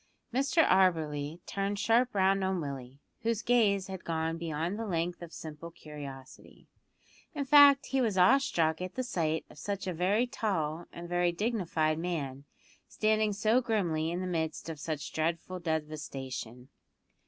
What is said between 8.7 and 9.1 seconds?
at the